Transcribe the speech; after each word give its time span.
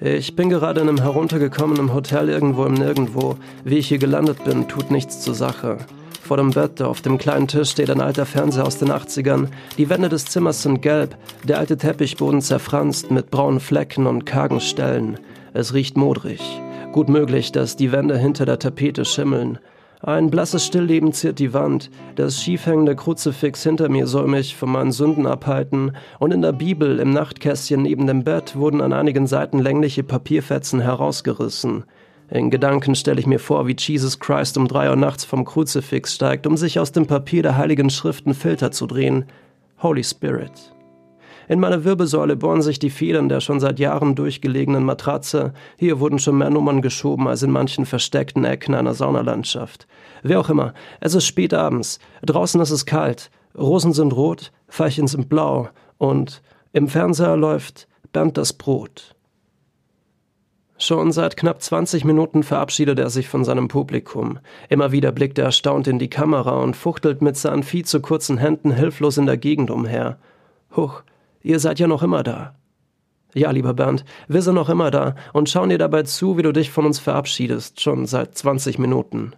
Ich 0.00 0.36
bin 0.36 0.48
gerade 0.48 0.80
in 0.80 0.88
einem 0.88 1.00
heruntergekommenen 1.00 1.92
Hotel 1.92 2.28
irgendwo 2.28 2.64
im 2.64 2.74
Nirgendwo. 2.74 3.36
Wie 3.64 3.78
ich 3.78 3.88
hier 3.88 3.98
gelandet 3.98 4.44
bin, 4.44 4.68
tut 4.68 4.92
nichts 4.92 5.20
zur 5.22 5.34
Sache. 5.34 5.78
Vor 6.22 6.36
dem 6.36 6.52
Bett, 6.52 6.80
auf 6.82 7.00
dem 7.00 7.18
kleinen 7.18 7.48
Tisch 7.48 7.70
steht 7.70 7.90
ein 7.90 8.00
alter 8.00 8.24
Fernseher 8.24 8.64
aus 8.64 8.78
den 8.78 8.92
80ern. 8.92 9.48
Die 9.76 9.90
Wände 9.90 10.08
des 10.08 10.26
Zimmers 10.26 10.62
sind 10.62 10.82
gelb, 10.82 11.16
der 11.42 11.58
alte 11.58 11.76
Teppichboden 11.76 12.42
zerfranst 12.42 13.10
mit 13.10 13.32
braunen 13.32 13.58
Flecken 13.58 14.06
und 14.06 14.24
kargen 14.24 14.60
Stellen. 14.60 15.18
Es 15.52 15.74
riecht 15.74 15.96
modrig. 15.96 16.40
Gut 16.92 17.08
möglich, 17.08 17.50
dass 17.50 17.74
die 17.74 17.90
Wände 17.90 18.16
hinter 18.16 18.46
der 18.46 18.60
Tapete 18.60 19.04
schimmeln. 19.04 19.58
Ein 20.00 20.30
blasses 20.30 20.64
Stillleben 20.64 21.12
ziert 21.12 21.40
die 21.40 21.52
Wand, 21.52 21.90
das 22.14 22.40
schiefhängende 22.40 22.94
Kruzifix 22.94 23.64
hinter 23.64 23.88
mir 23.88 24.06
soll 24.06 24.28
mich 24.28 24.54
von 24.54 24.70
meinen 24.70 24.92
Sünden 24.92 25.26
abhalten, 25.26 25.92
und 26.20 26.32
in 26.32 26.40
der 26.40 26.52
Bibel 26.52 27.00
im 27.00 27.10
Nachtkästchen 27.10 27.82
neben 27.82 28.06
dem 28.06 28.22
Bett 28.22 28.54
wurden 28.54 28.80
an 28.80 28.92
einigen 28.92 29.26
Seiten 29.26 29.58
längliche 29.58 30.04
Papierfetzen 30.04 30.80
herausgerissen. 30.80 31.84
In 32.30 32.50
Gedanken 32.50 32.94
stelle 32.94 33.18
ich 33.18 33.26
mir 33.26 33.40
vor, 33.40 33.66
wie 33.66 33.74
Jesus 33.76 34.20
Christ 34.20 34.56
um 34.56 34.68
drei 34.68 34.88
Uhr 34.88 34.96
nachts 34.96 35.24
vom 35.24 35.44
Kruzifix 35.44 36.14
steigt, 36.14 36.46
um 36.46 36.56
sich 36.56 36.78
aus 36.78 36.92
dem 36.92 37.06
Papier 37.06 37.42
der 37.42 37.56
heiligen 37.56 37.90
Schriften 37.90 38.34
Filter 38.34 38.70
zu 38.70 38.86
drehen. 38.86 39.24
Holy 39.82 40.04
Spirit. 40.04 40.77
In 41.48 41.60
meiner 41.60 41.82
Wirbelsäule 41.82 42.36
bohren 42.36 42.60
sich 42.60 42.78
die 42.78 42.90
Federn 42.90 43.30
der 43.30 43.40
schon 43.40 43.58
seit 43.58 43.78
Jahren 43.78 44.14
durchgelegenen 44.14 44.84
Matratze. 44.84 45.54
Hier 45.78 45.98
wurden 45.98 46.18
schon 46.18 46.36
mehr 46.36 46.50
Nummern 46.50 46.82
geschoben 46.82 47.26
als 47.26 47.42
in 47.42 47.50
manchen 47.50 47.86
versteckten 47.86 48.44
Ecken 48.44 48.74
einer 48.74 48.94
Saunalandschaft. 48.94 49.86
Wer 50.22 50.40
auch 50.40 50.50
immer, 50.50 50.74
es 51.00 51.14
ist 51.14 51.26
spät 51.26 51.54
abends. 51.54 52.00
Draußen 52.22 52.60
ist 52.60 52.70
es 52.70 52.84
kalt. 52.84 53.30
Rosen 53.56 53.94
sind 53.94 54.12
rot, 54.12 54.52
Veilchen 54.68 55.06
sind 55.06 55.30
blau. 55.30 55.70
Und 55.96 56.42
im 56.72 56.86
Fernseher 56.86 57.36
läuft 57.36 57.88
Bernd 58.12 58.36
das 58.36 58.52
Brot. 58.52 59.14
Schon 60.80 61.10
seit 61.10 61.36
knapp 61.36 61.60
20 61.60 62.04
Minuten 62.04 62.44
verabschiedet 62.44 63.00
er 63.00 63.10
sich 63.10 63.28
von 63.28 63.44
seinem 63.44 63.66
Publikum. 63.66 64.38
Immer 64.68 64.92
wieder 64.92 65.10
blickt 65.10 65.38
er 65.38 65.46
erstaunt 65.46 65.88
in 65.88 65.98
die 65.98 66.10
Kamera 66.10 66.62
und 66.62 66.76
fuchtelt 66.76 67.20
mit 67.20 67.36
seinen 67.36 67.64
viel 67.64 67.84
zu 67.84 68.00
kurzen 68.00 68.38
Händen 68.38 68.70
hilflos 68.70 69.18
in 69.18 69.26
der 69.26 69.38
Gegend 69.38 69.70
umher. 69.72 70.18
Huch, 70.76 71.02
Ihr 71.42 71.60
seid 71.60 71.78
ja 71.78 71.86
noch 71.86 72.02
immer 72.02 72.22
da. 72.22 72.54
Ja, 73.34 73.50
lieber 73.50 73.74
Bernd, 73.74 74.04
wir 74.26 74.42
sind 74.42 74.54
noch 74.54 74.68
immer 74.68 74.90
da 74.90 75.14
und 75.32 75.50
schauen 75.50 75.68
dir 75.68 75.78
dabei 75.78 76.02
zu, 76.02 76.38
wie 76.38 76.42
du 76.42 76.52
dich 76.52 76.70
von 76.70 76.86
uns 76.86 76.98
verabschiedest, 76.98 77.80
schon 77.80 78.06
seit 78.06 78.36
20 78.36 78.78
Minuten. 78.78 79.34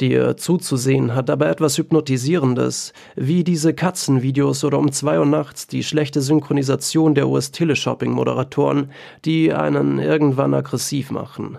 Dir 0.00 0.36
zuzusehen 0.36 1.14
hat 1.14 1.28
aber 1.28 1.48
etwas 1.48 1.76
Hypnotisierendes, 1.76 2.94
wie 3.16 3.44
diese 3.44 3.74
Katzenvideos 3.74 4.64
oder 4.64 4.78
um 4.78 4.90
zwei 4.92 5.18
Uhr 5.18 5.26
nachts 5.26 5.66
die 5.66 5.84
schlechte 5.84 6.22
Synchronisation 6.22 7.14
der 7.14 7.28
US-Teleshopping-Moderatoren, 7.28 8.90
die 9.26 9.52
einen 9.52 9.98
irgendwann 9.98 10.54
aggressiv 10.54 11.10
machen. 11.10 11.58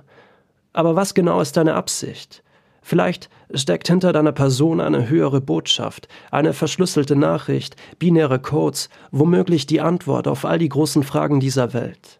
Aber 0.74 0.96
was 0.96 1.14
genau 1.14 1.40
ist 1.40 1.56
deine 1.56 1.76
Absicht? 1.76 2.44
Vielleicht 2.82 3.30
steckt 3.54 3.88
hinter 3.88 4.12
deiner 4.12 4.32
Person 4.32 4.82
eine 4.82 5.08
höhere 5.08 5.40
Botschaft, 5.40 6.08
eine 6.32 6.54
verschlüsselte 6.54 7.16
Nachricht, 7.16 7.76
binäre 8.00 8.40
Codes, 8.40 8.90
womöglich 9.12 9.68
die 9.68 9.82
Antwort 9.82 10.28
auf 10.28 10.46
all 10.46 10.58
die 10.58 10.70
großen 10.70 11.04
Fragen 11.04 11.40
dieser 11.40 11.74
Welt. 11.74 12.20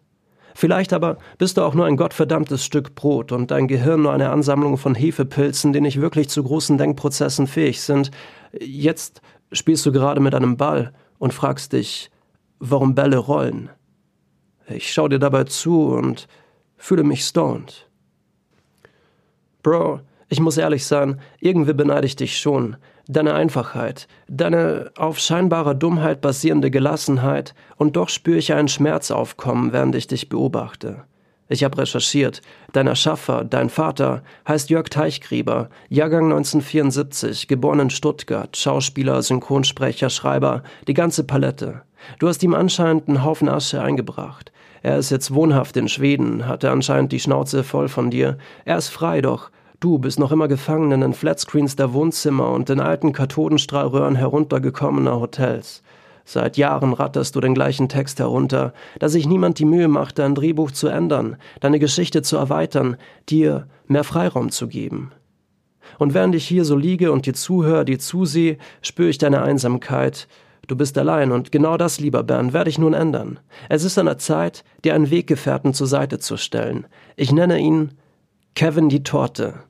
Vielleicht 0.54 0.92
aber 0.92 1.18
bist 1.38 1.56
du 1.56 1.62
auch 1.62 1.74
nur 1.74 1.86
ein 1.86 1.96
gottverdammtes 1.96 2.64
Stück 2.64 2.94
Brot 2.94 3.32
und 3.32 3.50
dein 3.50 3.68
Gehirn 3.68 4.02
nur 4.02 4.12
eine 4.12 4.30
Ansammlung 4.30 4.76
von 4.76 4.94
Hefepilzen, 4.94 5.72
die 5.72 5.80
nicht 5.80 6.00
wirklich 6.00 6.28
zu 6.28 6.42
großen 6.44 6.78
Denkprozessen 6.78 7.46
fähig 7.46 7.80
sind. 7.80 8.10
Jetzt 8.60 9.22
spielst 9.50 9.84
du 9.86 9.92
gerade 9.92 10.20
mit 10.20 10.34
einem 10.34 10.56
Ball 10.56 10.92
und 11.18 11.32
fragst 11.32 11.72
dich, 11.72 12.10
warum 12.58 12.94
Bälle 12.94 13.16
rollen. 13.16 13.70
Ich 14.68 14.92
schau 14.92 15.08
dir 15.08 15.18
dabei 15.18 15.44
zu 15.44 15.88
und 15.88 16.28
fühle 16.76 17.02
mich 17.02 17.24
stoned. 17.24 17.88
Bro, 19.62 20.00
ich 20.32 20.40
muss 20.40 20.56
ehrlich 20.56 20.86
sein, 20.86 21.20
irgendwie 21.40 21.74
beneide 21.74 22.06
ich 22.06 22.16
dich 22.16 22.40
schon. 22.40 22.76
Deine 23.06 23.34
Einfachheit, 23.34 24.08
deine 24.28 24.90
auf 24.96 25.18
scheinbarer 25.18 25.74
Dummheit 25.74 26.22
basierende 26.22 26.70
Gelassenheit, 26.70 27.54
und 27.76 27.96
doch 27.96 28.08
spüre 28.08 28.38
ich 28.38 28.54
einen 28.54 28.68
Schmerz 28.68 29.10
aufkommen, 29.10 29.74
während 29.74 29.94
ich 29.94 30.06
dich 30.06 30.30
beobachte. 30.30 31.04
Ich 31.50 31.64
habe 31.64 31.76
recherchiert. 31.76 32.40
Dein 32.72 32.86
Erschaffer, 32.86 33.44
dein 33.44 33.68
Vater, 33.68 34.22
heißt 34.48 34.70
Jörg 34.70 34.88
Teichgräber, 34.88 35.68
Jahrgang 35.90 36.32
1974, 36.32 37.46
geboren 37.46 37.80
in 37.80 37.90
Stuttgart, 37.90 38.56
Schauspieler, 38.56 39.20
Synchronsprecher, 39.20 40.08
Schreiber, 40.08 40.62
die 40.88 40.94
ganze 40.94 41.24
Palette. 41.24 41.82
Du 42.18 42.26
hast 42.26 42.42
ihm 42.42 42.54
anscheinend 42.54 43.06
einen 43.06 43.22
Haufen 43.22 43.50
Asche 43.50 43.82
eingebracht. 43.82 44.50
Er 44.80 44.96
ist 44.96 45.10
jetzt 45.10 45.34
wohnhaft 45.34 45.76
in 45.76 45.88
Schweden, 45.88 46.48
hatte 46.48 46.70
anscheinend 46.70 47.12
die 47.12 47.20
Schnauze 47.20 47.64
voll 47.64 47.88
von 47.88 48.10
dir. 48.10 48.38
Er 48.64 48.78
ist 48.78 48.88
frei, 48.88 49.20
doch 49.20 49.50
Du 49.82 49.98
bist 49.98 50.20
noch 50.20 50.30
immer 50.30 50.46
gefangen 50.46 50.92
in 50.92 51.00
den 51.00 51.12
Flatscreens 51.12 51.74
der 51.74 51.92
Wohnzimmer 51.92 52.52
und 52.52 52.68
den 52.68 52.78
alten 52.78 53.12
Kathodenstrahlröhren 53.12 54.14
heruntergekommener 54.14 55.18
Hotels. 55.18 55.82
Seit 56.24 56.56
Jahren 56.56 56.92
ratterst 56.92 57.34
du 57.34 57.40
den 57.40 57.52
gleichen 57.52 57.88
Text 57.88 58.20
herunter, 58.20 58.74
da 59.00 59.08
sich 59.08 59.26
niemand 59.26 59.58
die 59.58 59.64
Mühe 59.64 59.88
macht, 59.88 60.20
dein 60.20 60.36
Drehbuch 60.36 60.70
zu 60.70 60.86
ändern, 60.86 61.36
deine 61.58 61.80
Geschichte 61.80 62.22
zu 62.22 62.36
erweitern, 62.36 62.96
dir 63.28 63.66
mehr 63.88 64.04
Freiraum 64.04 64.52
zu 64.52 64.68
geben. 64.68 65.10
Und 65.98 66.14
während 66.14 66.36
ich 66.36 66.46
hier 66.46 66.64
so 66.64 66.76
liege 66.76 67.10
und 67.10 67.26
dir 67.26 67.34
zuhöre, 67.34 67.84
dir 67.84 67.98
zusehe, 67.98 68.58
spüre 68.82 69.08
ich 69.08 69.18
deine 69.18 69.42
Einsamkeit. 69.42 70.28
Du 70.68 70.76
bist 70.76 70.96
allein 70.96 71.32
und 71.32 71.50
genau 71.50 71.76
das, 71.76 71.98
lieber 71.98 72.22
Bernd, 72.22 72.52
werde 72.52 72.70
ich 72.70 72.78
nun 72.78 72.94
ändern. 72.94 73.40
Es 73.68 73.82
ist 73.82 73.98
an 73.98 74.06
der 74.06 74.18
Zeit, 74.18 74.62
dir 74.84 74.94
einen 74.94 75.10
Weggefährten 75.10 75.74
zur 75.74 75.88
Seite 75.88 76.20
zu 76.20 76.36
stellen. 76.36 76.86
Ich 77.16 77.32
nenne 77.32 77.58
ihn 77.58 77.90
Kevin 78.54 78.88
die 78.88 79.02
Torte. 79.02 79.64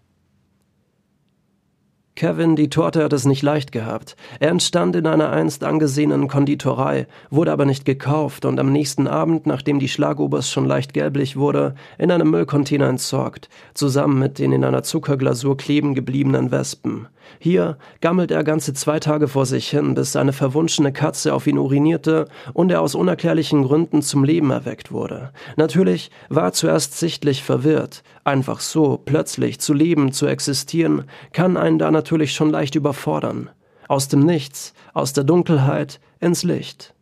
Kevin, 2.23 2.55
die 2.55 2.71
Torte 2.71 3.03
hat 3.03 3.13
es 3.13 3.27
nicht 3.27 3.43
leicht 3.43 3.73
gehabt. 3.73 4.15
Er 4.39 4.51
entstand 4.51 4.95
in 4.95 5.09
einer 5.09 5.31
einst 5.31 5.65
angesehenen 5.65 6.29
Konditorei, 6.29 7.09
wurde 7.31 7.51
aber 7.51 7.65
nicht 7.65 7.85
gekauft 7.85 8.45
und 8.45 8.61
am 8.61 8.71
nächsten 8.71 9.09
Abend, 9.09 9.49
nachdem 9.49 9.81
die 9.81 9.89
Schlagobers 9.89 10.49
schon 10.49 10.65
leicht 10.65 10.95
gelblich 10.95 11.37
wurde, 11.37 11.75
in 11.99 12.13
einem 12.13 12.31
Müllcontainer 12.31 12.87
entsorgt, 12.87 13.49
zusammen 13.75 14.21
mit 14.21 14.39
den 14.39 14.53
in 14.53 14.63
einer 14.63 14.85
Zuckerglasur 14.85 15.57
kleben 15.57 15.97
gebliebenen 15.97 16.53
Wespen. 16.53 17.09
Hier 17.39 17.77
gammelt 18.01 18.31
er 18.31 18.45
ganze 18.45 18.73
zwei 18.73 19.01
Tage 19.01 19.27
vor 19.27 19.47
sich 19.47 19.69
hin, 19.69 19.95
bis 19.95 20.13
seine 20.13 20.33
verwunschene 20.33 20.93
Katze 20.93 21.35
auf 21.35 21.47
ihn 21.47 21.59
urinierte 21.59 22.29
und 22.53 22.71
er 22.71 22.81
aus 22.81 22.95
unerklärlichen 22.95 23.65
Gründen 23.65 24.03
zum 24.03 24.23
Leben 24.23 24.51
erweckt 24.51 24.93
wurde. 24.93 25.31
Natürlich 25.57 26.11
war 26.29 26.45
er 26.45 26.53
zuerst 26.53 26.99
sichtlich 26.99 27.43
verwirrt. 27.43 28.03
Einfach 28.25 28.61
so, 28.61 29.01
plötzlich 29.05 29.59
zu 29.61 29.75
leben, 29.75 30.13
zu 30.13 30.27
existieren, 30.27 31.05
kann 31.33 31.57
einen 31.57 31.79
da 31.79 31.91
natürlich 31.91 32.33
schon 32.33 32.51
leicht 32.51 32.77
überfordern. 32.77 33.51
Aus 33.89 34.09
dem 34.09 34.21
Nichts, 34.21 34.75
aus 34.95 35.13
der 35.13 35.25
Dunkelheit 35.25 36.01
ins 36.21 36.45
Licht. 36.45 36.95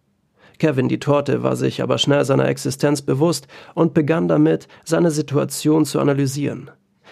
Kevin 0.59 0.89
die 0.89 0.99
Torte 0.99 1.43
war 1.43 1.57
sich 1.57 1.83
aber 1.83 1.99
schnell 1.99 2.25
seiner 2.25 2.47
Existenz 2.49 3.03
bewusst 3.03 3.49
und 3.75 3.95
begann 3.95 4.29
damit, 4.29 4.69
seine 4.85 5.11
Situation 5.11 5.85
zu 5.85 6.01
analysieren. 6.01 6.71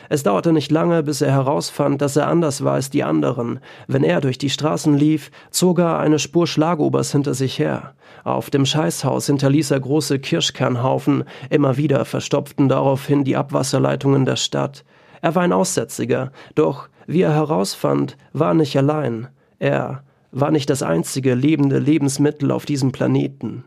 Es 0.08 0.22
dauerte 0.22 0.52
nicht 0.52 0.70
lange, 0.70 1.02
bis 1.02 1.20
er 1.20 1.32
herausfand, 1.32 2.00
dass 2.00 2.16
er 2.16 2.28
anders 2.28 2.64
war 2.64 2.74
als 2.74 2.90
die 2.90 3.04
anderen. 3.04 3.60
Wenn 3.86 4.04
er 4.04 4.20
durch 4.20 4.38
die 4.38 4.50
Straßen 4.50 4.94
lief, 4.94 5.30
zog 5.50 5.78
er 5.78 5.98
eine 5.98 6.18
Spur 6.18 6.46
Schlagobers 6.46 7.12
hinter 7.12 7.34
sich 7.34 7.58
her. 7.58 7.94
Auf 8.24 8.50
dem 8.50 8.66
Scheißhaus 8.66 9.26
hinterließ 9.26 9.70
er 9.70 9.80
große 9.80 10.18
Kirschkernhaufen, 10.18 11.24
immer 11.50 11.76
wieder 11.76 12.04
verstopften 12.04 12.68
daraufhin 12.68 13.24
die 13.24 13.36
Abwasserleitungen 13.36 14.24
der 14.24 14.36
Stadt. 14.36 14.84
Er 15.20 15.34
war 15.34 15.42
ein 15.42 15.52
Aussätziger, 15.52 16.32
doch, 16.54 16.88
wie 17.06 17.22
er 17.22 17.32
herausfand, 17.32 18.16
war 18.32 18.54
nicht 18.54 18.76
allein. 18.76 19.28
Er 19.58 20.02
war 20.30 20.50
nicht 20.50 20.70
das 20.70 20.82
einzige 20.82 21.34
lebende 21.34 21.78
Lebensmittel 21.78 22.50
auf 22.50 22.66
diesem 22.66 22.92
Planeten. 22.92 23.64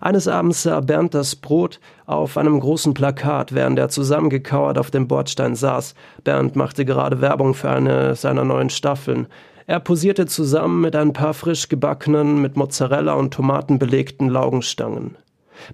Eines 0.00 0.28
Abends 0.28 0.62
sah 0.62 0.80
Bernd 0.80 1.14
das 1.14 1.36
Brot 1.36 1.80
auf 2.06 2.36
einem 2.36 2.60
großen 2.60 2.94
Plakat, 2.94 3.54
während 3.54 3.78
er 3.78 3.88
zusammengekauert 3.88 4.78
auf 4.78 4.90
dem 4.90 5.08
Bordstein 5.08 5.54
saß. 5.54 5.94
Bernd 6.24 6.56
machte 6.56 6.84
gerade 6.84 7.20
Werbung 7.20 7.54
für 7.54 7.70
eine 7.70 8.14
seiner 8.14 8.44
neuen 8.44 8.70
Staffeln. 8.70 9.26
Er 9.66 9.80
posierte 9.80 10.26
zusammen 10.26 10.80
mit 10.80 10.94
ein 10.94 11.12
paar 11.12 11.34
frisch 11.34 11.68
gebackenen, 11.68 12.40
mit 12.40 12.56
Mozzarella 12.56 13.14
und 13.14 13.34
Tomaten 13.34 13.78
belegten 13.78 14.28
Laugenstangen. 14.28 15.16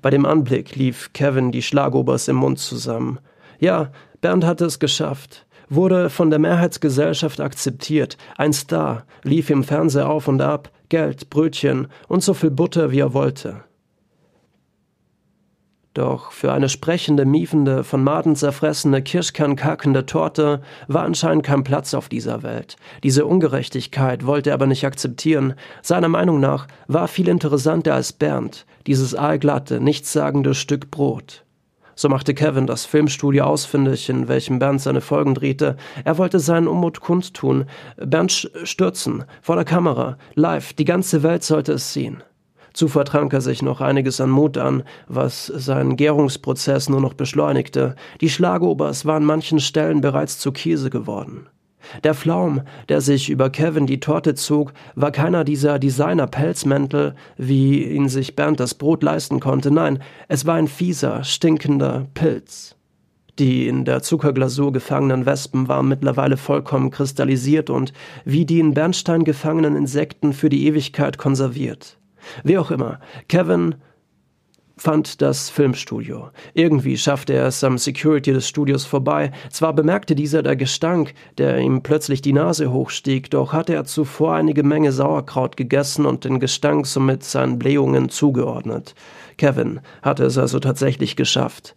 Bei 0.01 0.11
dem 0.11 0.25
Anblick 0.25 0.77
lief 0.77 1.13
Kevin 1.13 1.53
die 1.53 1.63
Schlagobers 1.63 2.29
im 2.29 2.37
Mund 2.37 2.59
zusammen. 2.59 3.19
Ja, 3.59 3.91
Bernd 4.21 4.45
hatte 4.45 4.65
es 4.65 4.79
geschafft 4.79 5.45
wurde 5.75 6.11
von 6.11 6.31
der 6.31 6.39
Mehrheitsgesellschaft 6.39 7.41
akzeptiert, 7.41 8.17
ein 8.37 8.53
Star, 8.53 9.05
lief 9.23 9.51
im 9.51 9.65
Fernseher 9.65 10.09
auf 10.09 10.29
und 10.29 10.41
ab, 10.41 10.71
Geld, 10.89 11.31
Brötchen 11.31 11.89
und 12.09 12.23
so 12.23 12.35
viel 12.35 12.51
Butter, 12.51 12.91
wie 12.91 13.01
er 13.01 13.15
wollte. 13.15 13.65
Doch 15.95 16.33
für 16.33 16.51
eine 16.53 16.71
sprechende, 16.71 17.27
miefende, 17.27 17.85
von 17.85 18.03
Maden 18.03 18.35
zerfressene, 18.35 19.03
kirschkernkackende 19.03 20.07
Torte 20.07 20.63
war 20.89 21.05
anscheinend 21.05 21.45
kein 21.45 21.65
Platz 21.65 21.93
auf 21.93 22.09
dieser 22.09 22.43
Welt. 22.43 22.77
Diese 23.03 23.27
Ungerechtigkeit 23.27 24.25
wollte 24.25 24.51
er 24.51 24.55
aber 24.55 24.67
nicht 24.67 24.87
akzeptieren. 24.87 25.55
Seiner 25.83 26.09
Meinung 26.09 26.41
nach 26.41 26.67
war 26.89 27.09
viel 27.09 27.29
interessanter 27.29 27.95
als 27.95 28.15
Bernd, 28.15 28.65
dieses 28.87 29.15
aalglatte, 29.15 29.81
nichtssagende 29.83 30.55
Stück 30.55 30.91
Brot. 30.91 31.45
So 31.95 32.09
machte 32.09 32.33
Kevin 32.33 32.67
das 32.67 32.87
Filmstudio 32.87 33.45
ausfindig, 33.45 34.09
in 34.09 34.29
welchem 34.29 34.59
Bernd 34.59 34.81
seine 34.81 35.03
Folgen 35.03 35.35
drehte. 35.35 35.77
Er 36.05 36.17
wollte 36.17 36.41
seinen 36.41 36.69
Unmut 36.69 37.01
kundtun, 37.01 37.67
Bernd 37.97 38.51
stürzen, 38.65 39.25
vor 39.43 39.57
der 39.57 39.67
Kamera, 39.67 40.17
live, 40.35 40.73
die 40.73 40.87
ganze 40.87 41.23
Welt 41.23 41.45
sollte 41.45 41.75
es 41.75 41.93
sehen. 41.93 42.23
Zuvor 42.75 43.07
trank 43.07 43.33
er 43.33 43.41
sich 43.41 43.63
noch 43.63 43.81
einiges 43.81 44.21
an 44.21 44.31
Mut 44.31 44.59
an, 44.59 44.83
was 45.09 45.47
seinen 45.47 45.97
Gärungsprozess 45.97 46.89
nur 46.89 47.01
noch 47.01 47.15
beschleunigte. 47.15 47.97
Die 48.21 48.31
Schlagobers 48.31 49.07
waren 49.07 49.23
an 49.23 49.27
manchen 49.27 49.61
Stellen 49.61 50.01
bereits 50.01 50.39
zu 50.39 50.51
Käse 50.51 50.91
geworden. 50.91 51.47
Der 52.03 52.15
Flaum, 52.15 52.63
der 52.89 53.01
sich 53.01 53.31
über 53.31 53.51
Kevin 53.51 53.87
die 53.87 54.01
Torte 54.01 54.35
zog, 54.35 54.73
war 54.97 55.13
keiner 55.13 55.45
dieser 55.45 55.79
Designer-Pelzmäntel, 55.79 57.15
wie 57.37 57.85
ihn 57.85 58.09
sich 58.09 58.35
Bernd 58.35 58.59
das 58.59 58.75
Brot 58.75 59.03
leisten 59.05 59.39
konnte. 59.39 59.71
Nein, 59.71 60.01
es 60.27 60.45
war 60.45 60.57
ein 60.57 60.69
fieser, 60.69 61.23
stinkender 61.23 62.07
Pilz. 62.15 62.75
Die 63.39 63.69
in 63.69 63.85
der 63.85 64.03
Zuckerglasur 64.03 64.73
gefangenen 64.73 65.25
Wespen 65.25 65.69
waren 65.69 65.89
mittlerweile 65.89 66.37
vollkommen 66.37 66.91
kristallisiert 66.91 67.71
und 67.71 67.93
wie 68.25 68.45
die 68.45 68.59
in 68.59 68.75
Bernstein 68.75 69.25
gefangenen 69.25 69.77
Insekten 69.77 70.33
für 70.33 70.49
die 70.49 70.67
Ewigkeit 70.67 71.17
konserviert. 71.17 71.97
Wie 72.45 72.59
auch 72.59 72.71
immer, 72.71 73.01
Kevin 73.29 73.77
fand 74.77 75.23
das 75.23 75.49
Filmstudio. 75.51 76.31
Irgendwie 76.55 76.97
schaffte 76.97 77.35
er 77.35 77.47
es 77.47 77.63
am 77.63 77.79
Security 77.79 78.33
des 78.33 78.49
Studios 78.49 78.85
vorbei. 78.85 79.31
Zwar 79.51 79.75
bemerkte 79.75 80.15
dieser 80.15 80.43
der 80.43 80.57
Gestank, 80.57 81.15
der 81.39 81.59
ihm 81.59 81.83
plötzlich 81.83 82.23
die 82.23 82.33
Nase 82.33 82.73
hochstieg, 82.73 83.31
doch 83.31 83.53
hatte 83.53 83.75
er 83.75 83.85
zuvor 83.85 84.35
einige 84.35 84.65
Menge 84.65 84.93
Sauerkraut 84.93 85.57
gegessen 85.57 86.05
und 86.07 86.25
den 86.25 86.41
Gestank 86.41 86.87
somit 86.87 87.23
seinen 87.23 87.59
Blähungen 87.59 88.09
zugeordnet. 88.09 88.95
Kevin 89.37 89.81
hatte 90.03 90.25
es 90.25 90.37
also 90.37 90.59
tatsächlich 90.59 91.17
geschafft. 91.17 91.77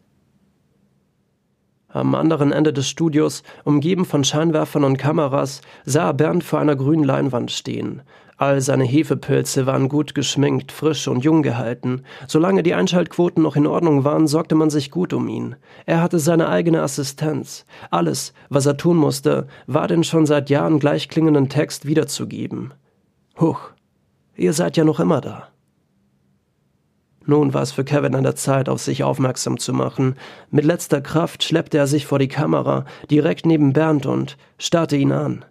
Am 1.89 2.13
anderen 2.13 2.51
Ende 2.51 2.73
des 2.73 2.89
Studios, 2.89 3.41
umgeben 3.63 4.03
von 4.03 4.25
Scheinwerfern 4.25 4.83
und 4.83 4.97
Kameras, 4.97 5.61
sah 5.85 6.11
Bernd 6.11 6.43
vor 6.43 6.59
einer 6.59 6.75
grünen 6.75 7.05
Leinwand 7.05 7.51
stehen. 7.51 8.01
All 8.37 8.59
seine 8.59 8.83
Hefepilze 8.83 9.65
waren 9.65 9.87
gut 9.87 10.13
geschminkt, 10.13 10.73
frisch 10.73 11.07
und 11.07 11.23
jung 11.23 11.41
gehalten. 11.41 12.03
Solange 12.27 12.63
die 12.63 12.73
Einschaltquoten 12.73 13.41
noch 13.41 13.55
in 13.55 13.65
Ordnung 13.65 14.03
waren, 14.03 14.27
sorgte 14.27 14.55
man 14.55 14.69
sich 14.69 14.91
gut 14.91 15.13
um 15.13 15.29
ihn. 15.29 15.55
Er 15.85 16.01
hatte 16.01 16.19
seine 16.19 16.49
eigene 16.49 16.81
Assistenz. 16.81 17.65
Alles, 17.91 18.33
was 18.49 18.65
er 18.65 18.75
tun 18.75 18.97
musste, 18.97 19.47
war 19.67 19.87
den 19.87 20.03
schon 20.03 20.25
seit 20.25 20.49
Jahren 20.49 20.79
gleichklingenden 20.79 21.47
Text 21.47 21.85
wiederzugeben. 21.85 22.73
Huch, 23.39 23.71
ihr 24.35 24.51
seid 24.51 24.75
ja 24.75 24.83
noch 24.83 24.99
immer 24.99 25.21
da. 25.21 25.47
Nun 27.25 27.53
war 27.53 27.61
es 27.61 27.71
für 27.71 27.85
Kevin 27.85 28.15
an 28.15 28.23
der 28.23 28.35
Zeit, 28.35 28.67
auf 28.67 28.81
sich 28.81 29.03
aufmerksam 29.03 29.57
zu 29.57 29.71
machen. 29.73 30.15
Mit 30.51 30.65
letzter 30.65 31.01
Kraft 31.01 31.41
schleppte 31.41 31.77
er 31.77 31.87
sich 31.87 32.05
vor 32.05 32.19
die 32.19 32.27
Kamera, 32.27 32.85
direkt 33.09 33.45
neben 33.45 33.71
Bernd 33.71 34.05
und 34.05 34.37
starrte 34.59 34.97
ihn 34.97 35.13
an. 35.13 35.45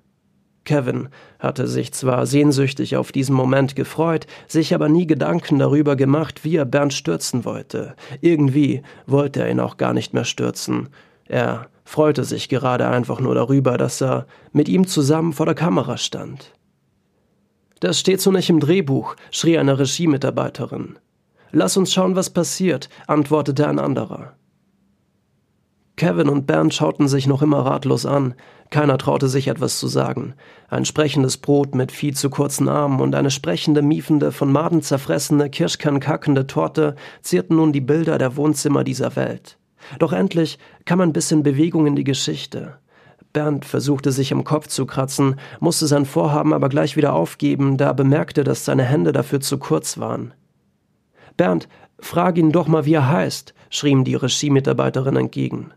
Kevin 0.64 1.08
hatte 1.38 1.66
sich 1.66 1.92
zwar 1.92 2.26
sehnsüchtig 2.26 2.96
auf 2.96 3.12
diesen 3.12 3.34
Moment 3.34 3.76
gefreut, 3.76 4.26
sich 4.48 4.74
aber 4.74 4.88
nie 4.88 5.06
Gedanken 5.06 5.58
darüber 5.58 5.96
gemacht, 5.96 6.44
wie 6.44 6.56
er 6.56 6.64
Bernd 6.64 6.92
stürzen 6.92 7.44
wollte. 7.44 7.94
Irgendwie 8.20 8.82
wollte 9.06 9.42
er 9.42 9.50
ihn 9.50 9.60
auch 9.60 9.76
gar 9.76 9.92
nicht 9.92 10.14
mehr 10.14 10.24
stürzen. 10.24 10.88
Er 11.26 11.68
freute 11.84 12.24
sich 12.24 12.48
gerade 12.48 12.88
einfach 12.88 13.20
nur 13.20 13.34
darüber, 13.34 13.76
dass 13.76 14.00
er 14.00 14.26
mit 14.52 14.68
ihm 14.68 14.86
zusammen 14.86 15.32
vor 15.32 15.46
der 15.46 15.54
Kamera 15.54 15.98
stand. 15.98 16.52
Das 17.80 18.00
steht 18.00 18.20
so 18.20 18.30
nicht 18.30 18.48
im 18.48 18.60
Drehbuch, 18.60 19.14
schrie 19.30 19.58
eine 19.58 19.78
Regiemitarbeiterin. 19.78 20.98
Lass 21.52 21.76
uns 21.76 21.92
schauen, 21.92 22.16
was 22.16 22.30
passiert, 22.30 22.88
antwortete 23.06 23.68
ein 23.68 23.78
anderer. 23.78 24.34
Kevin 25.96 26.28
und 26.28 26.46
Bernd 26.46 26.74
schauten 26.74 27.06
sich 27.06 27.28
noch 27.28 27.40
immer 27.40 27.60
ratlos 27.60 28.04
an. 28.04 28.34
Keiner 28.70 28.98
traute 28.98 29.28
sich 29.28 29.46
etwas 29.46 29.78
zu 29.78 29.86
sagen. 29.86 30.34
Ein 30.68 30.84
sprechendes 30.84 31.36
Brot 31.36 31.76
mit 31.76 31.92
viel 31.92 32.14
zu 32.14 32.30
kurzen 32.30 32.68
Armen 32.68 33.00
und 33.00 33.14
eine 33.14 33.30
sprechende, 33.30 33.82
miefende, 33.82 34.32
von 34.32 34.50
Maden 34.50 34.82
zerfressene, 34.82 35.50
Kirschkern 35.50 36.00
kackende 36.00 36.48
Torte 36.48 36.96
zierten 37.22 37.56
nun 37.56 37.72
die 37.72 37.80
Bilder 37.80 38.18
der 38.18 38.36
Wohnzimmer 38.36 38.82
dieser 38.82 39.14
Welt. 39.14 39.56
Doch 40.00 40.12
endlich 40.12 40.58
kam 40.84 41.00
ein 41.00 41.12
bisschen 41.12 41.44
Bewegung 41.44 41.86
in 41.86 41.94
die 41.94 42.04
Geschichte. 42.04 42.78
Bernd 43.32 43.64
versuchte 43.64 44.10
sich 44.10 44.32
im 44.32 44.44
Kopf 44.44 44.68
zu 44.68 44.86
kratzen, 44.86 45.36
musste 45.60 45.86
sein 45.86 46.06
Vorhaben 46.06 46.52
aber 46.52 46.68
gleich 46.68 46.96
wieder 46.96 47.12
aufgeben, 47.12 47.76
da 47.76 47.88
er 47.88 47.94
bemerkte, 47.94 48.42
dass 48.42 48.64
seine 48.64 48.84
Hände 48.84 49.12
dafür 49.12 49.40
zu 49.40 49.58
kurz 49.58 49.98
waren. 49.98 50.34
Bernd, 51.36 51.68
frag 52.00 52.38
ihn 52.38 52.52
doch 52.52 52.68
mal, 52.68 52.84
wie 52.84 52.94
er 52.94 53.08
heißt, 53.08 53.54
schrie 53.70 53.90
ihm 53.90 54.04
die 54.04 54.14
Regiemitarbeiterin 54.14 55.16
entgegen. 55.16 55.72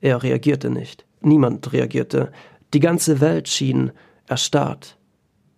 Er 0.00 0.22
reagierte 0.22 0.70
nicht. 0.70 1.04
Niemand 1.20 1.72
reagierte. 1.72 2.30
Die 2.74 2.80
ganze 2.80 3.20
Welt 3.20 3.48
schien 3.48 3.92
erstarrt. 4.26 4.96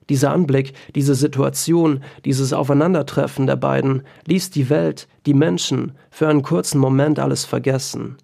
Dieser 0.08 0.32
Anblick, 0.32 0.72
diese 0.94 1.14
Situation, 1.14 2.02
dieses 2.24 2.52
Aufeinandertreffen 2.52 3.46
der 3.46 3.56
beiden 3.56 4.02
ließ 4.26 4.50
die 4.50 4.70
Welt, 4.70 5.06
die 5.26 5.34
Menschen 5.34 5.92
für 6.10 6.28
einen 6.28 6.42
kurzen 6.42 6.78
Moment 6.78 7.18
alles 7.18 7.44
vergessen. 7.44 8.16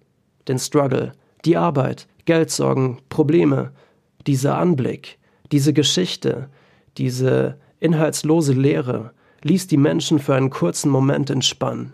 Den 0.47 0.57
Struggle, 0.57 1.11
die 1.45 1.57
Arbeit, 1.57 2.07
Geldsorgen, 2.25 2.97
Probleme, 3.09 3.71
dieser 4.25 4.57
Anblick, 4.57 5.19
diese 5.51 5.73
Geschichte, 5.73 6.49
diese 6.97 7.57
inhaltslose 7.79 8.53
Leere, 8.53 9.11
ließ 9.43 9.67
die 9.67 9.77
Menschen 9.77 10.17
für 10.17 10.33
einen 10.33 10.49
kurzen 10.49 10.89
Moment 10.89 11.29
entspannen. 11.29 11.93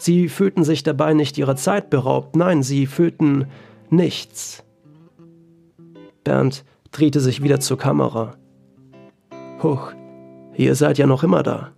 Sie 0.00 0.30
fühlten 0.30 0.64
sich 0.64 0.82
dabei 0.82 1.12
nicht 1.12 1.36
ihrer 1.36 1.56
Zeit 1.56 1.90
beraubt, 1.90 2.34
nein, 2.34 2.62
sie 2.62 2.86
fühlten 2.86 3.48
nichts. 3.90 4.64
Bernd 6.24 6.64
drehte 6.90 7.20
sich 7.20 7.42
wieder 7.42 7.60
zur 7.60 7.76
Kamera. 7.76 8.32
Huch, 9.62 9.92
ihr 10.54 10.74
seid 10.74 10.96
ja 10.96 11.06
noch 11.06 11.22
immer 11.22 11.42
da. 11.42 11.72